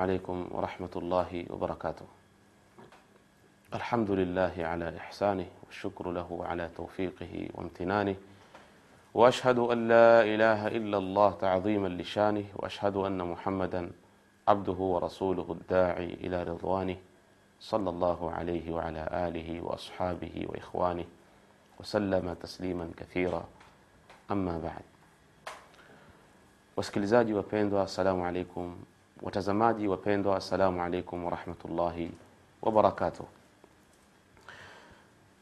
[0.00, 2.06] عليكم ورحمة الله وبركاته.
[3.74, 8.16] الحمد لله على إحسانه والشكر له على توفيقه وامتنانه
[9.14, 13.90] وأشهد أن لا إله إلا الله تعظيما لشانه وأشهد أن محمدا
[14.48, 16.96] عبده ورسوله الداعي إلى رضوانه
[17.60, 21.04] صلى الله عليه وعلى آله وأصحابه وإخوانه
[21.80, 23.44] وسلم تسليما كثيرا.
[24.30, 24.84] أما بعد.
[26.76, 28.76] Wasikilizaji wapendwa assalamu alaikum
[29.22, 32.10] watazamaji wapendwa assalamu alaikum warahmatullahi
[32.62, 33.26] wabarakatuh.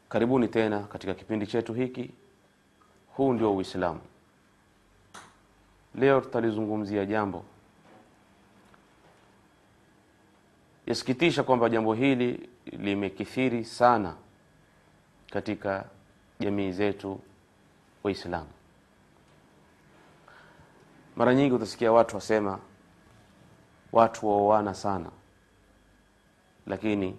[0.09, 2.11] Karibuni tena katika kipindi chetu hiki.
[3.17, 4.01] Huu ndio uislamu.
[5.95, 7.45] Leo tutalizungumzia jambo.
[10.87, 14.15] Yasikitisha kwamba jambo hili limekithiri sana
[15.31, 15.85] katika
[16.41, 17.21] jamii zetu
[18.03, 18.49] waislamu.
[21.17, 22.59] Mara nyingi utasikia watu wasema
[23.93, 25.11] watu waoana sana.
[26.67, 27.19] Lakini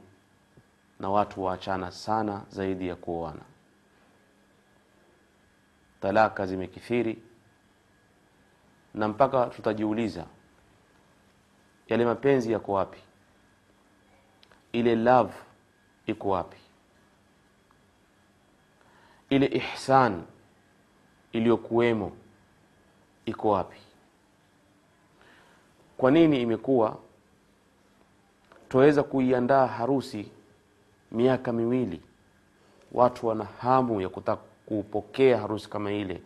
[1.00, 3.42] na watu waachana sana zaidi ya kuoana.
[6.02, 7.24] Talaka zimekithiri.
[8.94, 10.26] Na mpaka tutajiuliza
[11.88, 13.00] yale mapenzi yako wapi?
[14.72, 15.34] Ile love
[16.06, 16.58] iko wapi?
[19.30, 20.24] Ile ihsan
[21.32, 22.12] iliyokuwemo
[23.26, 23.78] iko wapi
[26.00, 26.98] kwa nini imekuwa?
[28.70, 30.28] Twaweza kuiandaa harusi
[31.12, 32.02] miaka miwili.
[32.92, 36.22] Watu wana hamu ya kutaka kupokea harusi kama ile.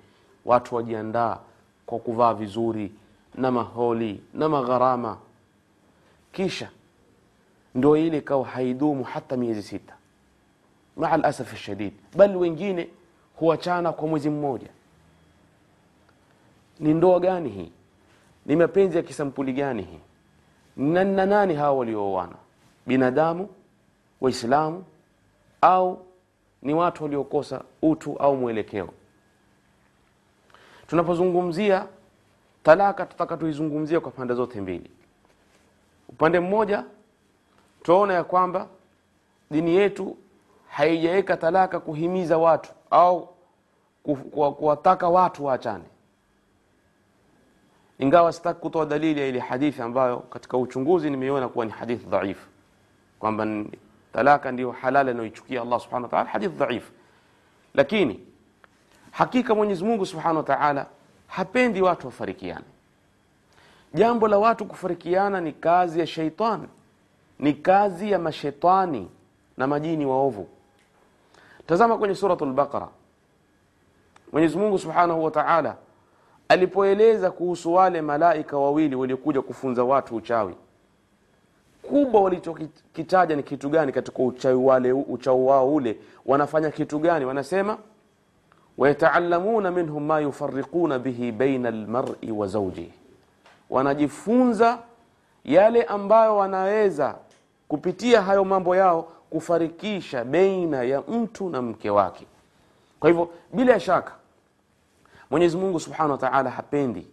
[0.45, 1.39] Watu wajiandaa
[1.85, 2.91] kwa kuvaa vizuri
[3.35, 5.17] na maholi na magharama.
[6.31, 6.69] Kisha
[7.75, 9.93] ndio ile ikawa haidumu hata miezi sita.
[10.97, 11.93] Maa alasaf shadid.
[12.15, 12.89] Bali wengine
[13.35, 14.69] huachana kwa mwezi mmoja.
[16.79, 17.71] Ni ndoa gani hii
[18.45, 19.99] ni mapenzi ya kisampuli gani hii?
[20.77, 22.35] Na na nani hawa waliooana?
[22.87, 23.49] Binadamu
[24.21, 24.83] waislamu
[25.61, 26.05] au
[26.61, 28.89] ni watu waliokosa utu au mwelekeo?
[30.87, 31.87] Tunapozungumzia
[32.63, 34.91] talaka tutaka tuizungumzia kwa pande zote mbili.
[36.09, 36.83] Upande mmoja
[37.83, 38.67] tunaona ya kwamba
[39.51, 40.17] dini yetu
[40.69, 43.29] haijaweka talaka kuhimiza watu au
[44.57, 45.83] kuwataka watu waachane
[47.99, 52.47] ingawa sitaki kutoa dalili ya ile hadithi ambayo katika uchunguzi nimeiona kuwa ni hadithi dhaifu
[53.19, 53.47] kwamba
[54.13, 56.91] talaka ndiyo halali anayoichukia Allah subhanahu wa ta'ala hadithi dhaifu
[57.73, 58.19] lakini
[59.11, 60.85] hakika Mwenyezi Mungu subhanahu wa ta'ala
[61.27, 62.65] hapendi watu wafarikiane.
[63.93, 66.67] Jambo la watu kufarikiana ni kazi ya sheitani
[67.39, 69.09] ni kazi ya mashetani
[69.57, 70.47] na majini waovu.
[71.67, 72.87] Tazama kwenye suratul baqara.
[74.31, 75.75] Mwenyezi Mungu subhanahu wa ta'ala
[76.53, 80.55] alipoeleza kuhusu wale malaika wawili waliokuja kufunza watu uchawi
[81.89, 85.97] kubwa walichokitaja ni kitu gani katika uchawi wale uchawi wao ule?
[86.25, 87.25] Wanafanya kitu gani?
[87.25, 87.77] Wanasema
[88.77, 92.93] wayataalamuna minhum ma yufarriquna bihi baina almar'i wa zawjihi
[93.69, 94.79] wanajifunza
[95.45, 97.15] yale ambayo wanaweza
[97.67, 102.25] kupitia hayo mambo yao kufarikisha baina ya mtu na mke wake.
[102.99, 104.11] Kwa hivyo bila shaka
[105.33, 107.07] Mwenyezi Mungu Subhanahu wa Ta'ala hapendi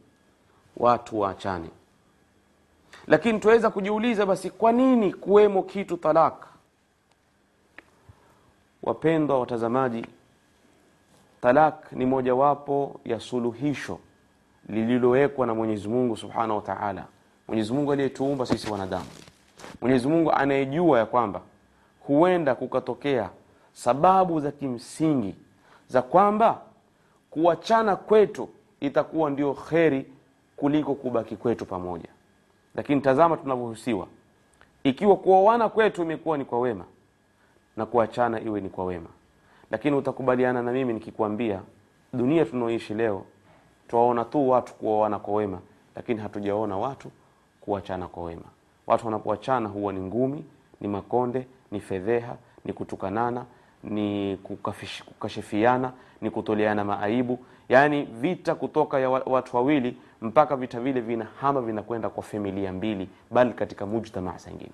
[0.76, 1.68] watu waachane.
[3.06, 6.46] Lakini tuweza kujiuliza basi kwa nini kuwemo kitu talaka?
[8.82, 10.06] Wapendwa watazamaji,
[11.40, 13.98] talak ni mojawapo ya suluhisho
[14.68, 17.04] lililowekwa na Mwenyezi Mungu Subhanahu wa Ta'ala.
[17.48, 19.06] Mwenyezi Mungu aliyetuumba sisi wanadamu.
[19.80, 21.40] Mwenyezi Mungu anayejua ya kwamba
[22.06, 23.30] huenda kukatokea
[23.72, 25.34] sababu za kimsingi
[25.88, 26.60] za kwamba
[27.30, 28.48] kuachana kwetu
[28.80, 30.06] itakuwa ndio kheri
[30.56, 32.08] kuliko kubaki kwetu pamoja.
[32.74, 34.06] Lakini tazama tunavyohusiwa.
[34.84, 36.84] Ikiwa kuoana kwetu imekuwa ni kwa wema
[37.76, 39.08] na kuachana iwe ni kwa wema.
[39.70, 41.60] Lakini utakubaliana na mimi nikikwambia
[42.12, 43.24] dunia tunaoishi leo
[43.88, 45.60] twaona tu watu kuoana kwa wema
[45.96, 47.10] lakini hatujaona watu
[47.60, 48.44] kuachana kwa wema.
[48.86, 50.44] Watu wanapoachana huwa ni ngumi
[50.80, 53.44] ni makonde ni fedheha ni kutukanana
[53.84, 57.38] ni kukafish, kukashifiana ni kutoleana maaibu.
[57.68, 63.52] Yaani vita kutoka ya watu wawili mpaka vita vile vinahama vinakwenda kwa familia mbili bali
[63.52, 64.72] katika mujtamaa zingine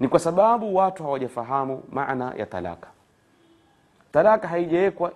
[0.00, 2.88] ni kwa sababu watu hawajafahamu maana ya talaka.
[4.12, 5.12] Talaka haijawekwa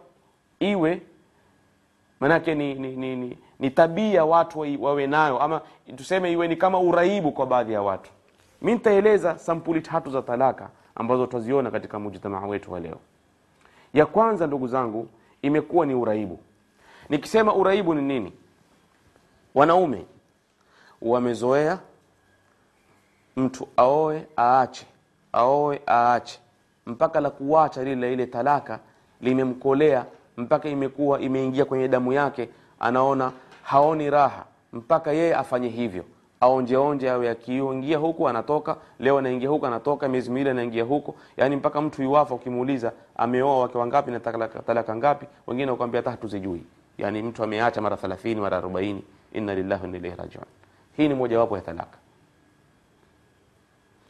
[0.60, 1.02] iwe
[2.20, 5.38] manake ni, ni, ni, ni, ni tabia watu wawe nayo.
[5.42, 5.60] Ama
[5.96, 8.10] tuseme iwe ni kama uraibu kwa baadhi ya watu.
[8.62, 13.00] Mi nitaeleza sampuli tatu za talaka ambazo twaziona katika mujtamaa wetu wa leo.
[13.94, 15.08] Ya kwanza ndugu zangu
[15.42, 16.38] imekuwa ni uraibu.
[17.08, 18.32] Nikisema uraibu ni nini?
[19.54, 20.04] Wanaume
[21.02, 21.78] wamezoea
[23.36, 24.86] mtu aoe aache
[25.32, 26.40] aoe aache
[26.86, 28.80] mpaka la kuacha lile ile talaka
[29.20, 30.06] limemkolea
[30.36, 32.48] mpaka imekuwa imeingia kwenye damu yake
[32.80, 33.32] anaona
[33.62, 36.04] haoni raha mpaka yeye afanye hivyo
[36.44, 41.14] aonjeonje au yakiingia huku anatoka leo anaingia huku anatoka miezi miwili anaingia huku.
[41.36, 46.62] Yani mpaka mtu iwafa ukimuuliza ameoa wake wangapi na talaka, ngapi wengine wakwambia hata hatuzijui.
[46.98, 48.96] Yani mtu ameacha mara 30 mara 40
[49.32, 50.44] inna lillahi wa rajiun.
[50.96, 51.98] Hii ni mojawapo ya talaka.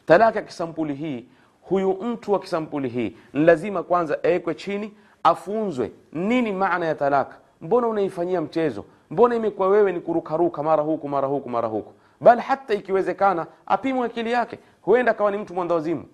[0.05, 1.25] Talaka ya kisampuli hii
[1.61, 4.93] huyu mtu wa kisampuli hii ni lazima kwanza awekwe chini
[5.23, 7.35] afunzwe nini maana ya talaka.
[7.61, 8.85] Mbona unaifanyia mchezo?
[9.11, 14.05] Mbona imekuwa wewe ni kurukaruka mara huku mara huku mara huku bali hata ikiwezekana apimwe
[14.05, 14.59] akili yake.
[14.81, 16.05] Huenda akawa ni mtu mwandawazimu.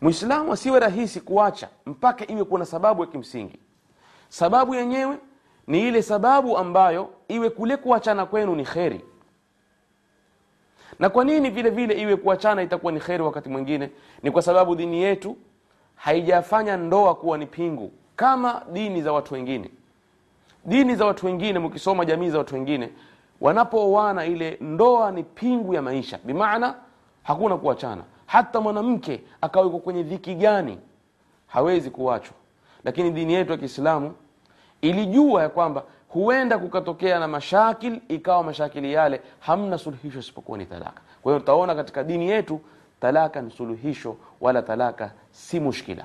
[0.00, 3.58] mwislamu asiwe rahisi kuacha mpaka iwe kuna sababu ya kimsingi.
[4.28, 5.16] Sababu yenyewe
[5.66, 9.00] ni ile sababu ambayo iwe kule kuachana kwenu ni kheri.
[10.98, 13.90] Na kwa nini vile vile iwe kuachana itakuwa ni kheri wakati mwingine?
[14.22, 15.36] Ni kwa sababu dini yetu
[15.94, 19.70] haijafanya ndoa kuwa ni pingu kama dini za watu wengine.
[20.64, 22.90] Dini za watu wengine mkisoma jamii za watu wengine
[23.40, 26.18] wanapooana ile ndoa ni pingu ya maisha.
[26.24, 26.74] Bimaana
[27.22, 28.02] hakuna kuachana.
[28.26, 30.78] Hata mwanamke akawekwa kwenye dhiki gani
[31.46, 32.34] hawezi kuachwa.
[32.84, 34.14] Lakini dini yetu ya kiislamu
[34.80, 41.00] ilijua ya kwamba huenda kukatokea na mashakil ikawa mashakili yale hamna suluhisho isipokuwa ni talaka.
[41.22, 42.60] Kwa hiyo utaona katika dini yetu
[43.00, 46.04] talaka ni suluhisho wala talaka si mushkila.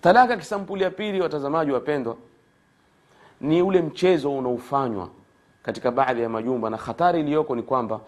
[0.00, 2.16] Talaka kisampuli ya pili watazamaji wapendwa
[3.40, 5.08] ni ule mchezo unaofanywa
[5.66, 6.70] katika baadhi ya majumba.
[6.70, 8.00] Na hatari iliyoko ni kwamba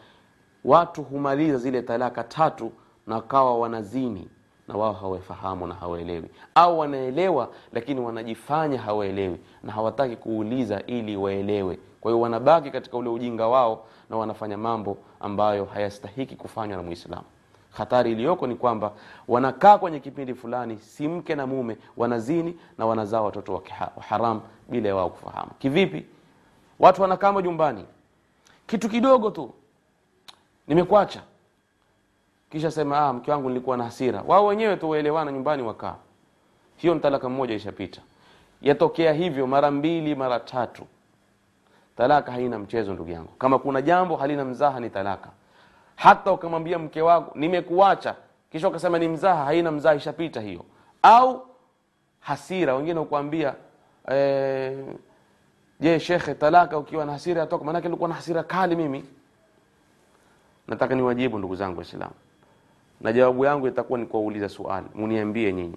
[0.64, 2.72] watu humaliza zile talaka tatu
[3.06, 4.28] na kawa wanazini
[4.68, 6.28] na wao hawafahamu na hawaelewi.
[6.54, 11.78] Au wanaelewa lakini wanajifanya hawaelewi na hawataki kuuliza ili waelewe.
[12.00, 17.24] Kwa hiyo wanabaki katika ule ujinga wao na wanafanya mambo ambayo hayastahiki kufanywa na muislamu.
[17.70, 18.92] Hatari iliyoko ni kwamba
[19.28, 24.02] wanakaa kwenye kipindi fulani si mke na mume wanazini na wanazaa watoto wa kiha- wa
[24.02, 25.50] haram bila ya wao kufahamu.
[25.58, 26.06] Kivipi
[26.78, 27.84] watu wanakaa majumbani.
[28.66, 29.52] Kitu kidogo tu.
[30.68, 31.22] Nimekuacha.
[32.50, 34.22] Kisha sema ah, mke wangu nilikuwa na hasira.
[34.26, 35.94] Wao wenyewe tu waelewana nyumbani wakaa.
[36.76, 38.00] Hiyo ni talaka mmoja ishapita.
[38.62, 40.82] Yatokea hivyo mara mbili mara tatu.
[41.96, 43.28] Talaka haina mchezo ndugu yangu.
[43.38, 45.28] Kama kuna jambo halina mzaha ni talaka.
[45.96, 48.14] Hata ukamwambia mke wako nimekuacha.
[48.52, 50.64] Kisha ukasema ni mzaha haina mzaha ishapita hiyo.
[51.02, 51.46] Au
[52.20, 53.54] hasira wengine ukuambia
[54.08, 54.78] eh,
[55.80, 59.04] je shekhe talaka ukiwa na hasira yatoka maanake nilikuwa na hasira kali mimi.
[60.68, 62.14] Nataka niwajibu ndugu zangu waislamu.
[63.00, 64.86] Na jawabu yangu itakuwa ni kuwauliza swali.
[64.94, 65.76] Muniambie nyinyi.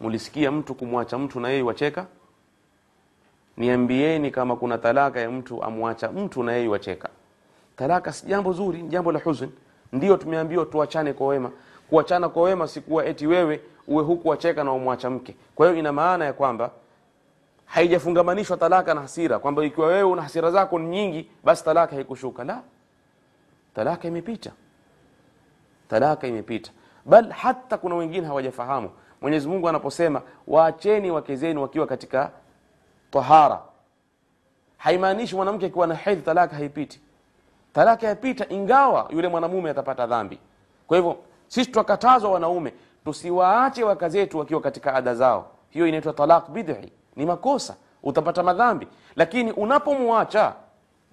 [0.00, 2.06] Mulisikia mtu kumwacha mtu na yeye wacheka?
[3.56, 7.08] Niambieni kama kuna talaka ya mtu amwacha mtu na yeye wacheka.
[7.76, 9.48] Talaka si jambo zuri ni jambo la huzn.
[9.92, 11.50] Ndio tumeambiwa tuachane kwa wema.
[11.90, 15.36] Kuachana kwa wema sikuwa eti wewe uwe huku wacheka na umwacha mke.
[15.54, 16.70] Kwa hiyo ina maana ya kwamba
[17.72, 22.44] haijafungamanishwa talaka na hasira kwamba ikiwa wewe una hasira zako ni nyingi basi talaka haikushuka.
[22.44, 22.62] La
[23.74, 24.50] talaka imepita.
[25.88, 26.70] Talaka imepita.
[27.04, 28.90] Bal hata kuna wengine hawajafahamu.
[29.20, 32.30] Mwenyezi mungu anaposema waacheni wake zenu wakiwa katika
[33.10, 33.60] tahara.
[34.78, 37.00] Haimaanishi mwanamke akiwa na hedhi talaka haipiti.
[37.72, 40.38] Talaka yapita ingawa yule mwanamume atapata dhambi.
[40.86, 41.16] Kwa hivyo
[41.48, 42.72] sisi twakatazwa wanaume
[43.04, 45.50] tusiwaache waka zetu wakiwa katika ada zao.
[45.70, 47.76] Hiyo inaitwa talaq bid'i ni makosa.
[48.02, 48.88] Utapata madhambi.
[49.16, 50.52] Lakini unapomwacha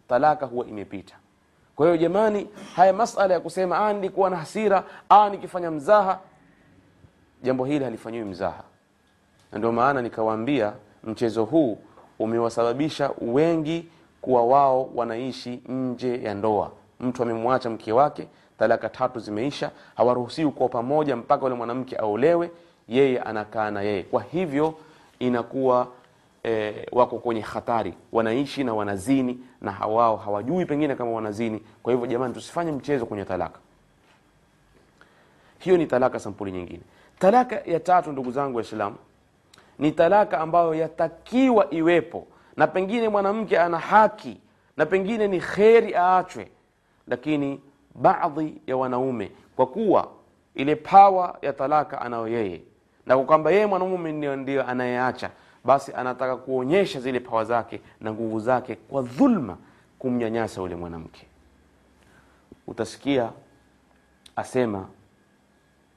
[0.08, 1.15] talaka huwa imepita.
[1.75, 6.20] Kwa hiyo jamani haya masala ya kusema ah nilikuwa na hasira ah nikifanya mzaha
[7.44, 8.63] jambo hili halifanyiwi mzaha.
[9.51, 11.77] Na ndio maana nikawaambia mchezo huu
[12.20, 13.88] umewasababisha wengi
[14.22, 16.72] kuwa wao wanaishi nje ya ndoa.
[17.00, 18.27] Mtu amemwacha mke wake
[18.60, 22.51] talaka tatu zimeisha hawaruhusiwi kuwa pamoja mpaka yule mwanamke aolewe
[22.88, 24.03] yeye anakaa na yeye.
[24.03, 24.74] Kwa hivyo
[25.20, 25.88] inakuwa
[26.46, 27.94] e, wako kwenye hatari.
[28.12, 31.64] Wanaishi na wanazini na hawao hawajui pengine kama wanazini.
[31.84, 33.60] Kwa hivyo jamani tusifanye mchezo kwenye talaka.
[35.60, 36.82] Hiyo ni talaka sampuli nyingine.
[37.20, 38.96] Talaka ya tatu ndugu zangu waislamu
[39.80, 42.28] ni talaka ambayo yatakiwa iwepo.
[42.58, 44.38] Na pengine mwanamke ana haki
[44.78, 46.52] na pengine ni kheri aachwe.
[47.08, 47.62] Lakini
[47.96, 50.08] baadhi ya wanaume kwa kuwa
[50.56, 52.62] ile pawa ya talaka anayo yeye
[53.10, 55.30] na kwa kwamba yeye mwanamume ndio, anayeacha
[55.66, 59.58] basi anataka kuonyesha zile pawa zake na nguvu zake kwa dhulma
[60.00, 61.28] kumnyanyasa yule mwanamke.
[62.68, 63.32] Utasikia
[64.36, 64.88] asema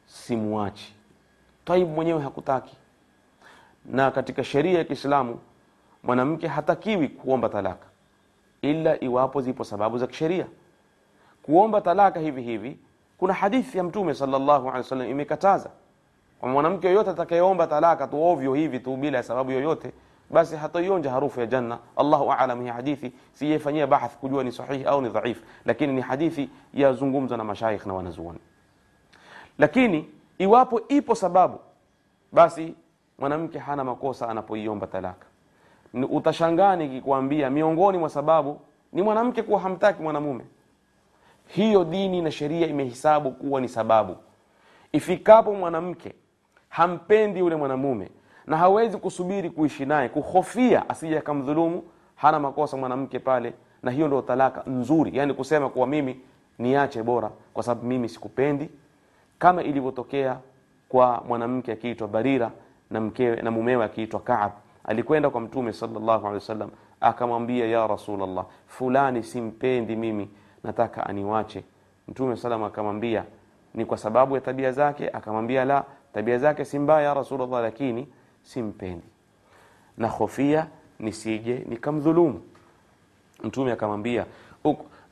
[0.06, 0.94] simuachi,
[1.64, 2.76] taibu mwenyewe hakutaki.
[3.84, 5.38] Na katika sheria ya kiislamu
[6.02, 7.86] mwanamke hatakiwi kuomba talaka
[8.62, 10.46] ila iwapo zipo sababu za kisheria.
[11.42, 12.78] Kuomba talaka hivi hivi
[13.18, 15.70] kuna hadithi ya mtume sallallahu alaihi wasallam imekataza
[16.42, 19.92] kwa mwanamke yoyote atakayeomba talaka tu ovyo hivi tu bila ya sababu yoyote
[20.30, 21.78] basi hataionja harufu ya janna.
[21.96, 23.12] Allahu alam hii hadithi.
[23.32, 27.94] Sijaifanyia bahath kujua ni sahihi au ni dhaif lakini ni hadithi yazungumzwa na mashaikh na
[27.94, 28.38] wanazuoni.
[29.58, 30.08] Lakini
[30.38, 31.58] iwapo ipo sababu
[32.32, 32.74] basi
[33.18, 35.26] mwanamke hana makosa anapoiomba talaka.
[36.10, 38.60] Utashangaa nikikwambia miongoni mwa sababu
[38.92, 40.44] ni mwanamke kuwa hamtaki mwanamume.
[41.46, 44.16] Hiyo dini na sheria imehisabu kuwa ni sababu.
[44.92, 46.14] Ifikapo mwanamke
[46.72, 48.08] hampendi yule mwanamume
[48.46, 51.82] na hawezi kusubiri kuishi naye kuhofia asije akamdhulumu
[52.16, 53.52] hana makosa mwanamke pale
[53.82, 55.10] na hiyo ndio talaka nzuri.
[55.14, 56.20] Yani kusema kuwa mimi
[56.58, 58.70] niache bora kwa sababu mimi sikupendi.
[59.38, 60.36] Kama ilivyotokea
[60.88, 62.50] kwa mwanamke akiitwa barira
[62.90, 64.52] na mkewe na mumewe akiitwa kaab.
[64.84, 70.28] Alikwenda kwa mtume sallallahu alaihi wasallam akamwambia ya rasulllah fulani simpendi mimi
[70.64, 71.64] nataka aniwache.
[72.08, 73.24] Mtume salam akamwambia
[73.74, 75.08] ni kwa sababu ya tabia zake?
[75.08, 78.08] Akamwambia la tabia zake si mbaya ya rasulllah lakini
[78.42, 79.06] simpendi
[79.98, 80.66] na hofia
[80.98, 82.42] nisije nikamdhulumu.
[83.44, 84.26] Mtume akamwambia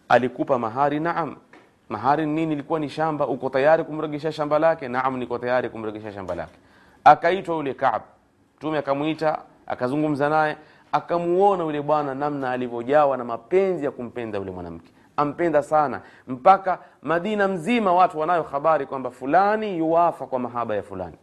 [0.08, 1.36] alikupa mahari naam.
[1.88, 2.52] Mahari nini?
[2.52, 3.26] Ilikuwa ni shamba.
[3.26, 4.88] Uko tayari kumregesha shamba lake?
[4.88, 6.58] Naam niko tayari kumregesha shamba lake.
[7.04, 8.02] Akaitwa yule kaab.
[8.56, 10.56] Mtume akamwita akazungumza naye
[10.92, 16.00] akamuona yule bwana namna alivyojawa na mapenzi ya kumpenda yule mwanamke ampenda sana.
[16.28, 21.16] Mpaka madina mzima watu wanayo habari kwamba fulani yuwafa kwa mahaba ya fulani.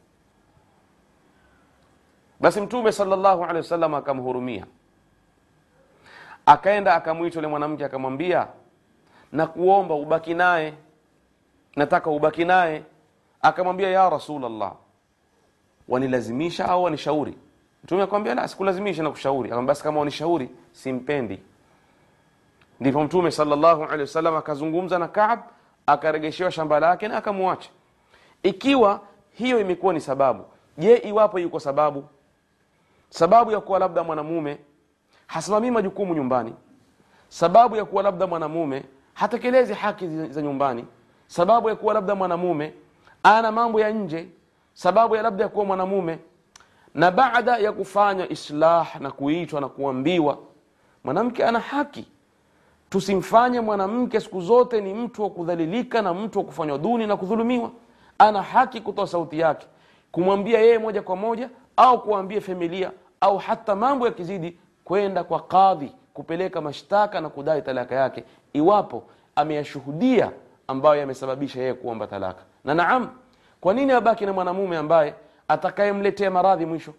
[2.40, 4.66] Basi mtume sallallahu alaihi wasallam akamhurumia.
[6.46, 8.48] Akaenda akamwita yule mwanamke akamwambia
[9.32, 10.74] na kuomba ubaki naye.
[11.76, 12.84] Nataka ubaki naye.
[13.42, 14.74] Akamwambia ya rasulllah
[15.88, 17.38] wanilazimisha au wanishauri?
[17.84, 21.40] Mtume akamwambia la sikulazimisha na kushauri akamwambia basi kama wanishauri simpendi
[22.80, 25.40] ndipo mtume sallallahu alaihi wasallam akazungumza na Kaab
[25.86, 27.70] akaregeshewa shamba lake na akamwacha.
[28.44, 30.44] Ikiwa hiyo imekuwa ni sababu
[30.78, 32.04] je iwapo yuko sababu?
[33.10, 34.58] Sababu ya kuwa labda mwanamume
[35.28, 36.54] hasimamii majukumu nyumbani.
[37.30, 40.86] Sababu ya kuwa labda mwanamume hatekelezi haki za nyumbani.
[41.28, 42.74] Sababu ya kuwa labda mwanamume
[43.24, 44.28] ana mambo ya nje.
[44.74, 46.20] Sababu ya labda ya kuwa mwanamume.
[46.96, 50.38] Na baada ya kufanya islah na kuitwa na kuambiwa
[51.04, 52.08] mwanamke ana haki
[52.90, 57.72] tusimfanye mwanamke siku zote ni mtu wa kudhalilika na mtu wa kufanywa duni na kudhulumiwa.
[58.18, 59.68] Ana haki kutoa sauti yake
[60.12, 62.92] kumwambia yeye moja kwa moja au kuambia familia
[63.22, 69.04] au hata mambo yakizidi kwenda kwa kadhi kupeleka mashtaka na kudai talaka yake iwapo
[69.36, 70.32] ameyashuhudia
[70.68, 72.42] ambayo yamesababisha yeye kuomba talaka.
[72.66, 73.10] Na naam
[73.62, 75.14] kwa nini abaki na mwanamume ambaye
[75.48, 76.94] atakayemletea maradhi mwisho?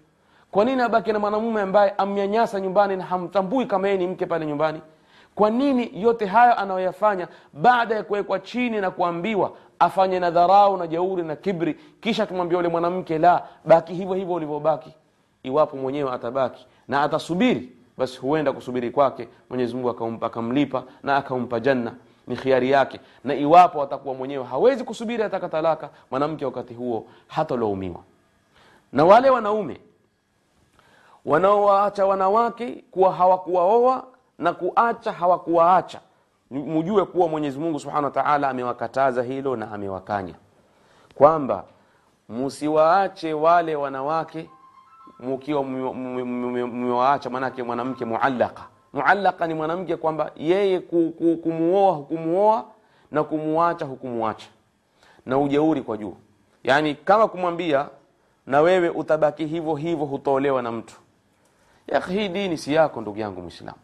[0.50, 4.46] Kwa nini abaki na mwanamume ambaye amnyanyasa nyumbani na hamtambui kama yeye ni mke pale
[4.46, 4.80] nyumbani
[5.38, 10.86] kwa nini yote hayo anayoyafanya baada ya kuwekwa chini na kuambiwa afanye na dharau na
[10.86, 14.94] jeuri na kibri kisha tumwambia yule mwanamke la baki hivyo hivyo ulivyobaki.
[15.42, 19.90] Iwapo mwenyewe atabaki na atasubiri basi huenda kusubiri kwake mwenyezi mungu
[20.24, 21.92] akamlipa na akampa janna.
[22.26, 23.00] Ni khiari yake.
[23.24, 28.00] Na iwapo atakuwa mwenyewe hawezi kusubiri ataka talaka mwanamke wakati huo hatalaumiwa
[28.92, 29.80] na wale wanaume
[31.24, 34.04] wanaowaacha wanawake kuwa hawakuwaoa
[34.38, 36.00] na kuacha hawakuwaacha.
[36.50, 40.34] Mjue kuwa mwenyezi mungu subhanahu wa taala amewakataza hilo na amewakanya.
[41.14, 41.64] Kwamba
[42.28, 44.50] msiwaache wale wanawake
[45.20, 52.64] mkiwa mmewaacha manake mwanamke muallaka muallaka ni mwanamke kwamba yeye ku- ku- kumuoa hukumuoa
[53.10, 54.46] na kumuacha hukumuacha.
[55.26, 56.16] Na ujeuri kwa juu.
[56.64, 57.88] Yaani kama kumwambia
[58.46, 60.96] na wewe utabaki hivyo hivyo hutolewa na mtu.
[62.08, 63.78] Hii dini si yako ndugu yangu mwislamu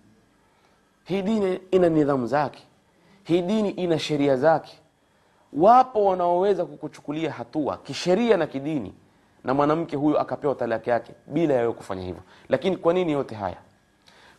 [1.04, 2.62] hii dini ina nidhamu zake.
[3.24, 4.78] Hii dini ina sheria zake.
[5.52, 8.94] Wapo wanaoweza kukuchukulia hatua kisheria na kidini
[9.44, 12.22] na mwanamke huyu akapewa talaka yake bila yawe kufanya hivyo.
[12.48, 13.56] Lakini kwa nini yote haya?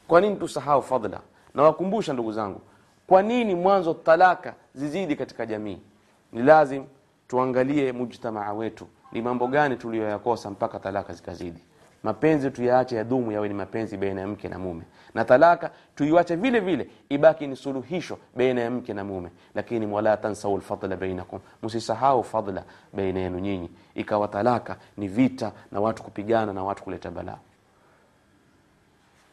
[0.07, 1.19] Kwa nini tusahau fadla
[1.53, 2.61] nawakumbusha ndugu zangu
[3.07, 5.79] kwa nini mwanzo talaka zizidi katika jamii?
[6.33, 6.83] Ni lazim
[7.27, 8.87] tuangalie mujtamaa wetu.
[9.11, 11.59] Ni mambo gani tuliyoyakosa mpaka talaka zikazidi
[12.05, 14.83] Mapenzi tuyaache yadumu, yawe ni mapenzi baina ya mke na mume,
[15.13, 19.29] na talaka tuiwache vile vile ibaki ni suluhisho baina ya mke na mume.
[19.55, 25.79] Lakini wala tansau lfadla bainakum, msisahau fadla baina yenu nyinyi, ikawa talaka ni vita na
[25.79, 27.37] watu kupigana na watu kuleta balaa.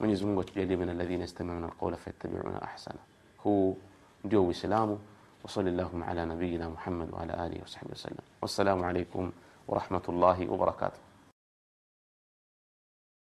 [0.00, 2.98] Mwenyezi atujalie min alladhina yastami'una alqawla fayattabi'una ahsana.
[3.38, 3.76] Huu
[4.24, 4.98] ndio Uislamu.
[5.44, 8.24] Wasali llahuma ala nabiyina Muhammad wa ala alihi wa sahbihi wasallam.
[8.40, 9.32] Wassalamu alaikum
[9.68, 10.46] warahmatullahi.